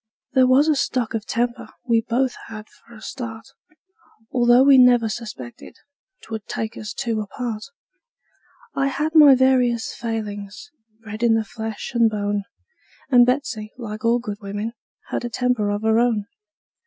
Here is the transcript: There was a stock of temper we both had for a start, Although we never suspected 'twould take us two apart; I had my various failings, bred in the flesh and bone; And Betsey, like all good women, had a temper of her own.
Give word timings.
There 0.33 0.47
was 0.47 0.67
a 0.67 0.75
stock 0.75 1.13
of 1.13 1.27
temper 1.27 1.69
we 1.87 2.01
both 2.01 2.35
had 2.47 2.67
for 2.67 2.95
a 2.95 3.01
start, 3.01 3.45
Although 4.31 4.63
we 4.63 4.79
never 4.79 5.07
suspected 5.07 5.75
'twould 6.23 6.47
take 6.47 6.75
us 6.75 6.91
two 6.91 7.21
apart; 7.21 7.65
I 8.73 8.87
had 8.87 9.13
my 9.13 9.35
various 9.35 9.93
failings, 9.93 10.71
bred 11.03 11.21
in 11.21 11.35
the 11.35 11.45
flesh 11.45 11.91
and 11.93 12.09
bone; 12.09 12.45
And 13.11 13.27
Betsey, 13.27 13.73
like 13.77 14.03
all 14.03 14.17
good 14.17 14.39
women, 14.41 14.73
had 15.09 15.23
a 15.23 15.29
temper 15.29 15.69
of 15.69 15.83
her 15.83 15.99
own. 15.99 16.25